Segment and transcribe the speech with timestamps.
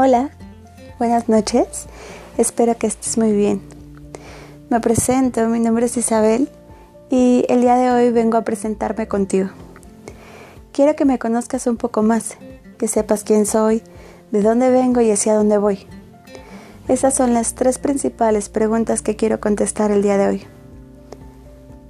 [0.00, 0.30] Hola,
[1.00, 1.86] buenas noches,
[2.36, 3.60] espero que estés muy bien.
[4.70, 6.48] Me presento, mi nombre es Isabel
[7.10, 9.48] y el día de hoy vengo a presentarme contigo.
[10.70, 12.36] Quiero que me conozcas un poco más,
[12.78, 13.82] que sepas quién soy,
[14.30, 15.84] de dónde vengo y hacia dónde voy.
[16.86, 20.46] Esas son las tres principales preguntas que quiero contestar el día de hoy.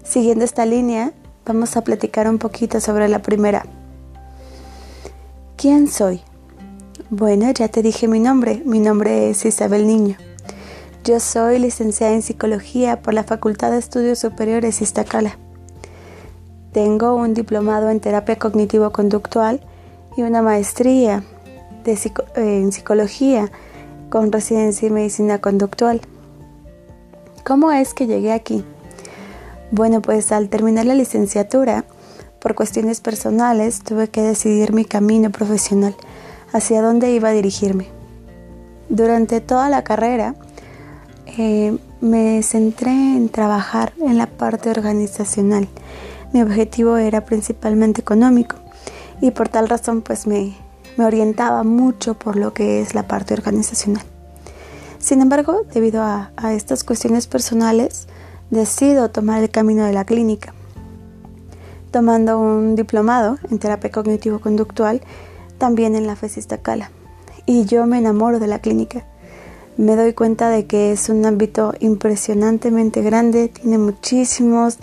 [0.03, 1.13] Siguiendo esta línea,
[1.45, 3.67] vamos a platicar un poquito sobre la primera.
[5.59, 6.23] ¿Quién soy?
[7.11, 8.61] Bueno, ya te dije mi nombre.
[8.67, 10.17] Mi nombre es Isabel Niño.
[11.05, 15.39] Yo soy licenciada en Psicología por la Facultad de Estudios Superiores Iztacala.
[16.73, 19.63] Tengo un diplomado en terapia cognitivo-conductual
[20.19, 21.25] y una maestría
[22.37, 23.51] en psicología
[24.11, 26.03] con residencia en medicina conductual.
[27.43, 28.67] ¿Cómo es que llegué aquí?
[29.71, 31.87] Bueno, pues al terminar la licenciatura,
[32.39, 35.97] por cuestiones personales, tuve que decidir mi camino profesional
[36.53, 37.89] hacia dónde iba a dirigirme.
[38.89, 40.35] Durante toda la carrera
[41.27, 45.69] eh, me centré en trabajar en la parte organizacional.
[46.33, 48.57] Mi objetivo era principalmente económico
[49.21, 50.55] y por tal razón pues me,
[50.99, 54.03] orientaba mucho por lo que es la parte organizacional.
[54.99, 58.09] Sin embargo, debido a, a estas cuestiones personales,
[58.51, 60.55] decido tomar el camino de la clínica,
[61.93, 65.03] tomando un diplomado en terapia cognitivo-conductual
[65.59, 66.91] también en la FES Iztacala.
[67.47, 69.05] Y yo me enamoro de la clínica.
[69.77, 74.79] Me doy cuenta de que es un ámbito impresionantemente grande, tiene muchísimos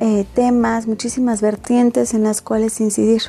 [0.00, 3.22] eh, temas, muchísimas vertientes en las cuales incidir.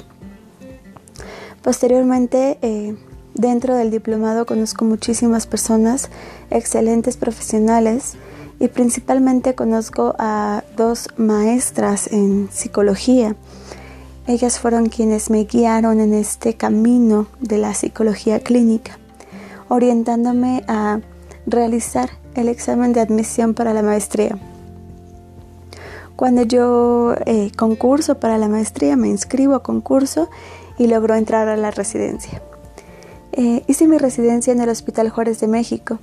[1.63, 2.95] Posteriormente, eh,
[3.33, 6.09] dentro del diplomado conozco muchísimas personas,
[6.51, 8.15] excelentes profesionales,
[8.59, 13.35] y principalmente conozco a dos maestras en psicología
[14.27, 18.97] ellas fueron quienes me guiaron en este camino de la psicología clínica,
[19.69, 20.99] orientándome a
[21.45, 24.37] realizar el examen de admisión para la maestría.
[26.15, 30.29] Cuando yo eh, concurso para la maestría, me inscribo a concurso
[30.77, 32.41] y logro entrar a la residencia.
[33.33, 35.99] Eh, hice mi residencia en el Hospital Juárez de México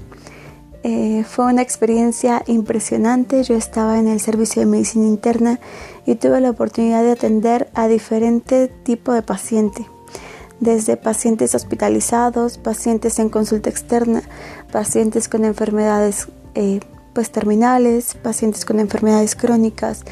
[0.85, 3.43] eh, fue una experiencia impresionante.
[3.45, 5.61] Yo estaba en el servicio de medicina interna
[6.07, 9.87] y tuve la oportunidad de atender a diferente tipo de paciente,
[10.61, 14.23] desde pacientes hospitalizados, pacientes en consulta externa,
[14.73, 16.81] pacientes con enfermedades eh,
[17.13, 20.05] pues terminales, pacientes con enfermedades crónicas,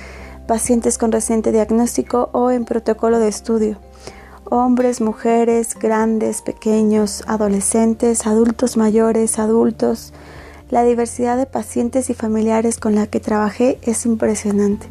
[0.46, 3.78] pacientes con reciente diagnóstico o en protocolo de estudio
[4.50, 10.12] hombres, mujeres, grandes, pequeños, adolescentes, adultos mayores, adultos,
[10.70, 14.86] la diversidad de pacientes y familiares con la que trabajé es impresionante,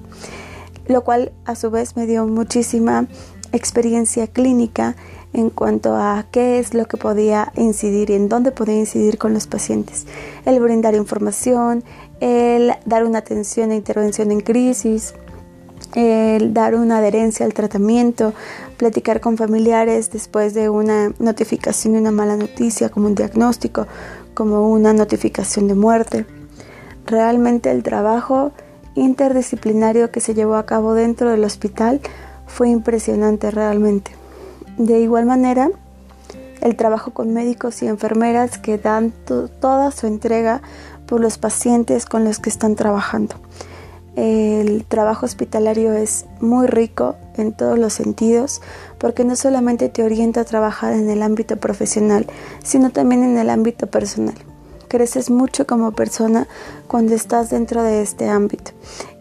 [0.88, 3.08] lo cual a su vez me dio muchísima
[3.52, 4.96] experiencia clínica
[5.34, 9.34] en cuanto a qué es lo que podía incidir y en dónde podía incidir con
[9.34, 10.06] los pacientes.
[10.46, 11.84] El brindar información,
[12.20, 15.14] el dar una atención e intervención en crisis,
[15.96, 18.34] el dar una adherencia al tratamiento,
[18.78, 23.88] platicar con familiares después de una notificación de una mala noticia como un diagnóstico,
[24.40, 26.26] como una notificación de muerte.
[27.06, 28.54] Realmente el trabajo
[28.96, 32.00] interdisciplinario que se llevó a cabo dentro del hospital
[32.48, 34.12] fue impresionante realmente.
[34.78, 35.70] De igual manera,
[36.62, 39.12] el trabajo con médicos y enfermeras que dan
[39.60, 40.62] toda su entrega
[41.06, 43.36] por los pacientes con los que están trabajando.
[44.16, 48.62] El trabajo hospitalario es muy rico en todos los sentidos
[48.98, 52.28] porque no solamente te orienta a trabajar en el ámbito profesional,
[52.64, 54.36] sino también en el ámbito personal.
[54.88, 56.48] Creces mucho como persona
[56.88, 58.72] cuando estás dentro de este ámbito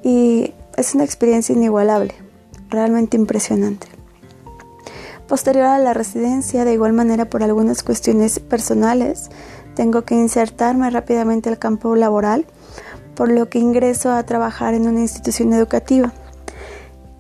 [0.03, 2.15] y es una experiencia inigualable,
[2.71, 3.87] realmente impresionante.
[5.27, 9.29] Posterior a la residencia, de igual manera por algunas cuestiones personales,
[9.75, 12.47] tengo que insertarme rápidamente al campo laboral
[13.15, 16.13] por lo que ingreso a trabajar en una institución educativa.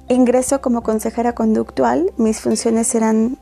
[0.08, 3.36] Ingreso como consejera conductual, mis funciones eran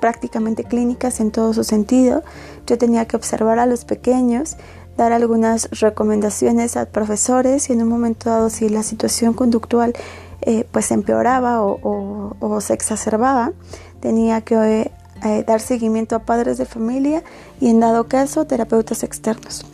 [0.00, 2.22] prácticamente clínicas en todo su sentido.
[2.66, 4.58] Yo tenía que observar a los pequeños,
[4.98, 9.94] dar algunas recomendaciones a profesores y en un momento dado si la situación conductual
[10.42, 13.52] eh, pues empeoraba o, se exacerbaba,
[14.00, 14.92] tenía que
[15.24, 17.22] eh, dar seguimiento a padres de familia
[17.62, 19.64] y en dado caso terapeutas externos.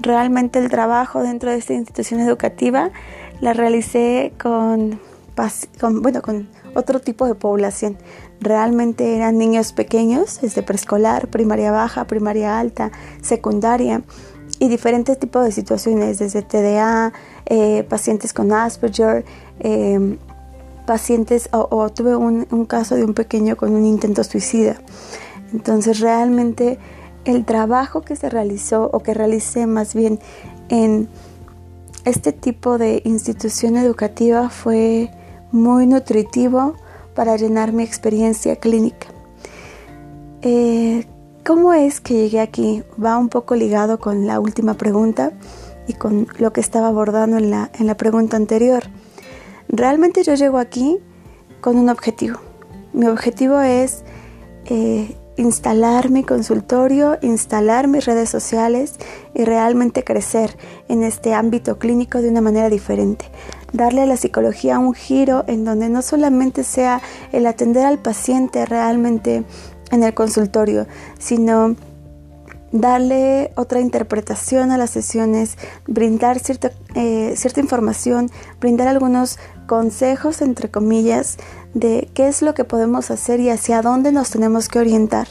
[0.00, 2.90] Realmente el trabajo dentro de esta institución educativa
[3.42, 4.98] la realicé con,
[6.00, 7.96] bueno, con otro tipo de población.
[8.40, 12.90] Realmente eran niños pequeños, desde preescolar, primaria baja, primaria alta,
[13.20, 14.02] secundaria
[14.58, 17.12] y diferentes tipos de situaciones, desde TDA,
[17.46, 19.24] eh, pacientes con Asperger,
[19.60, 20.18] em,
[20.86, 24.76] pacientes, o, tuve un, caso de un pequeño con un intento suicida.
[25.52, 26.78] Entonces realmente
[27.24, 30.18] el trabajo que se realizó o que realicé más bien
[30.68, 31.08] en
[32.04, 35.10] este tipo de institución educativa fue
[35.52, 36.74] muy nutritivo
[37.14, 39.06] para llenar mi experiencia clínica.
[40.40, 41.06] Eh,
[41.44, 42.82] ¿Cómo es que llegué aquí?
[43.02, 45.32] Va un poco ligado con la última pregunta
[45.86, 48.84] y con lo que estaba abordando en la, en la pregunta anterior.
[49.68, 50.98] Realmente yo llego aquí
[51.60, 52.38] con un objetivo.
[52.92, 54.04] Mi objetivo es
[54.66, 58.94] eh, instalar mi consultorio, instalar mis redes sociales
[59.34, 60.56] y realmente crecer
[60.88, 63.24] en este ámbito clínico de una manera diferente.
[63.72, 67.00] Darle a la psicología un giro en donde no solamente sea
[67.32, 69.44] el atender al paciente realmente
[69.90, 70.86] en el consultorio,
[71.18, 71.76] sino
[72.72, 78.30] darle otra interpretación a las sesiones, brindar cierta, eh, cierta información,
[78.60, 81.36] brindar algunos consejos, entre comillas,
[81.74, 85.28] de qué es lo que podemos hacer y hacia dónde nos tenemos que orientar.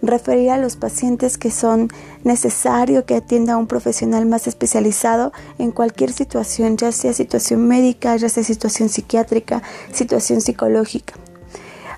[0.00, 1.88] Referir a los pacientes que son
[2.24, 8.16] necesario que atienda a un profesional más especializado en cualquier situación, ya sea situación médica,
[8.16, 9.62] ya sea situación psiquiátrica,
[9.92, 11.14] situación psicológica.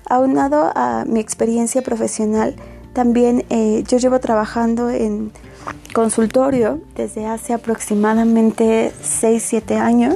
[0.07, 2.55] Aunado a mi experiencia profesional,
[2.95, 5.31] también eh, yo llevo trabajando en
[5.93, 10.15] consultorio desde hace aproximadamente 6-7 años,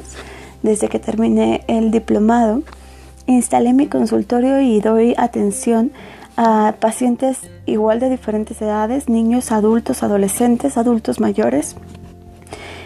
[0.64, 2.64] desde que terminé el diplomado.
[3.28, 5.92] Instalé mi consultorio y doy atención
[6.38, 11.76] a pacientes igual de diferentes edades, niños, adultos, adolescentes, adultos mayores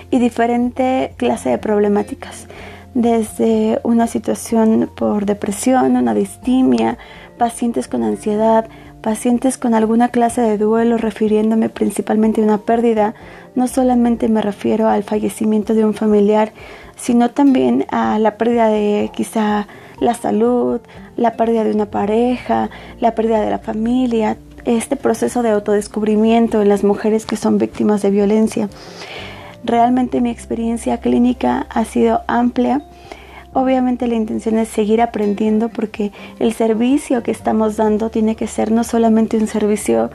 [0.09, 2.47] y diferente clase de problemáticas,
[2.93, 6.97] desde una situación por depresión, una distimia,
[7.37, 8.67] pacientes con ansiedad,
[9.01, 13.15] pacientes con alguna clase de duelo refiriéndome principalmente a una pérdida,
[13.55, 16.53] no solamente me refiero al fallecimiento de un familiar,
[16.95, 19.67] sino también a la pérdida de quizá
[19.99, 20.79] la salud,
[21.17, 22.69] la pérdida de una pareja,
[22.99, 28.01] la pérdida de la familia, este proceso de autodescubrimiento en las mujeres que son víctimas
[28.01, 28.69] de violencia.
[29.63, 32.83] Realmente mi experiencia clínica ha sido amplia
[33.53, 38.71] Obviamente la intención es seguir aprendiendo porque el servicio que estamos dando tiene que ser
[38.71, 40.09] no solamente un servicio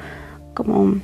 [0.55, 0.97] como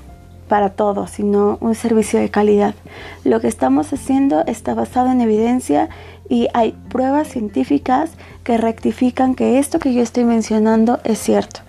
[0.49, 2.75] para todos, sino un servicio de calidad.
[3.23, 5.89] Lo que estamos haciendo está basado en evidencia
[6.29, 8.11] y hay pruebas científicas
[8.43, 11.61] que rectifican que esto que yo estoy mencionando es cierto.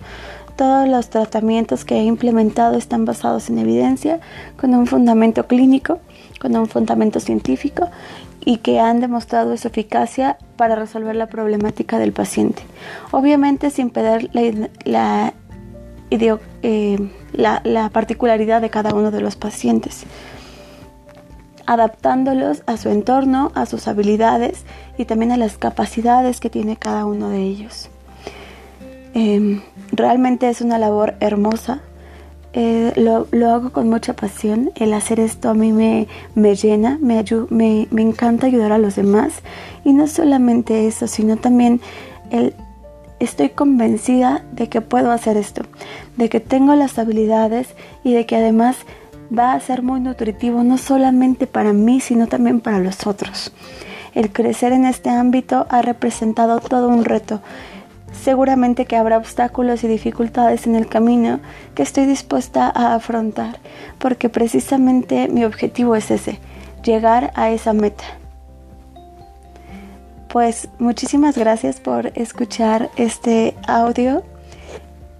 [0.56, 4.20] Todos los tratamientos que he implementado están basados en evidencia,
[4.56, 6.00] con un fundamento clínico,
[6.38, 7.88] con un fundamento científico
[8.44, 12.62] y que han demostrado su eficacia para resolver la problemática del paciente.
[13.10, 14.30] Obviamente sin perder
[14.84, 15.34] la,
[16.10, 20.04] eh, la, la, particularidad de cada uno de los pacientes,
[21.66, 24.64] adaptándolos a su entorno, a sus habilidades
[24.96, 27.90] y también a las capacidades que tiene cada uno de ellos.
[29.14, 29.62] Em,
[29.92, 31.80] realmente es una labor hermosa
[32.58, 34.70] eh, lo, hago con mucha pasión.
[34.76, 36.06] El hacer esto a mí me,
[36.56, 39.42] llena, me, me, me, encanta ayudar a los demás.
[39.84, 41.82] Y no solamente eso, sino también
[42.30, 42.54] el,
[43.20, 45.64] estoy convencida de que puedo hacer esto,
[46.16, 47.68] de que tengo las habilidades
[48.02, 48.78] y de que además
[49.36, 53.52] va a ser muy nutritivo no solamente para mí, sino también para los otros.
[54.14, 57.42] El crecer en este ámbito ha representado todo un reto
[58.12, 61.40] Seguramente que habrá obstáculos y dificultades en el camino
[61.74, 63.58] que estoy dispuesta a afrontar,
[63.98, 66.38] porque precisamente mi objetivo es ese,
[66.82, 68.04] llegar a esa meta.
[70.28, 74.22] Pues muchísimas gracias por escuchar este audio.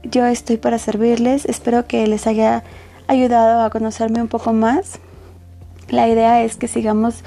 [0.03, 2.63] Yo estoy para servirles, espero que les haya
[3.09, 4.99] ayudado a conocerme un poco más.
[5.89, 7.23] La idea es que sigamos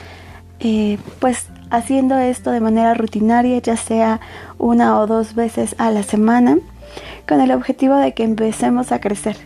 [0.60, 4.20] eh, pues haciendo esto de manera rutinaria, ya sea
[4.58, 6.58] una o dos veces a la semana,
[7.28, 9.38] con el objetivo de que empecemos a crecer.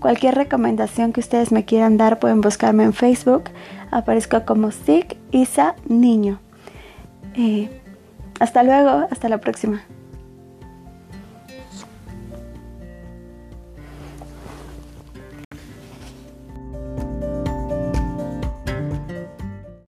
[0.00, 3.44] Cualquier recomendación que ustedes me quieran dar pueden buscarme en Facebook.
[3.90, 6.40] Aparezco como SIC Isa Niño.
[7.34, 7.68] Eh,
[8.40, 9.82] hasta luego, hasta la próxima.